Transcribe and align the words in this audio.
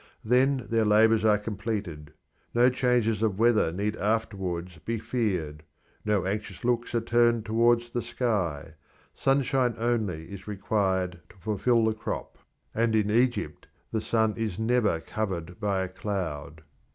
Then 0.25 0.65
their 0.71 0.83
labours 0.83 1.23
are 1.23 1.37
completed; 1.37 2.11
no 2.55 2.71
changes 2.71 3.21
of 3.21 3.37
weather 3.37 3.71
need 3.71 3.95
afterwards 3.97 4.79
be 4.79 4.97
feared; 4.97 5.61
no 6.03 6.25
anxious 6.25 6.65
looks 6.65 6.95
are 6.95 7.01
turned 7.01 7.45
towards 7.45 7.91
the 7.91 8.01
sky; 8.01 8.73
sunshine 9.13 9.75
only 9.77 10.31
is 10.33 10.47
required 10.47 11.21
to 11.29 11.37
fulfil 11.37 11.85
the 11.85 11.93
crop, 11.93 12.39
and 12.73 12.95
in 12.95 13.11
Egypt 13.11 13.67
the 13.91 14.01
sun 14.01 14.33
is 14.37 14.57
never 14.57 14.99
covered 15.01 15.59
by 15.59 15.83
a 15.83 15.87
cloud. 15.87 16.63